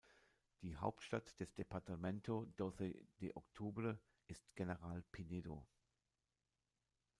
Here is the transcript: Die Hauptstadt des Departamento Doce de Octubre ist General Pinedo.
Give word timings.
Die 0.63 0.75
Hauptstadt 0.77 1.39
des 1.39 1.53
Departamento 1.53 2.47
Doce 2.57 2.95
de 3.19 3.35
Octubre 3.35 3.99
ist 4.25 4.55
General 4.55 5.03
Pinedo. 5.11 5.63